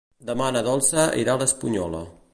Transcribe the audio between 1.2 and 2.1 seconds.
irà a l'Espunyola.